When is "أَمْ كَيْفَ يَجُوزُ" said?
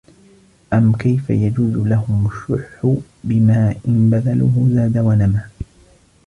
0.73-1.77